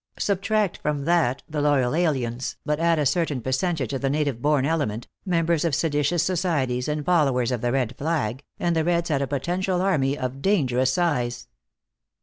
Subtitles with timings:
[0.17, 4.65] Subtract from that the loyal aliens, but add a certain percentage of the native born
[4.65, 9.21] element, members of seditious societies and followers of the red flag, and the Reds had
[9.21, 11.47] a potential army of dangerous size.